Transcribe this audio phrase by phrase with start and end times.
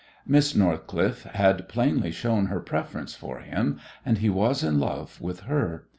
[0.25, 5.41] Miss Northcliffe had plainly shown her preference for him, and he was in love with
[5.41, 5.85] her.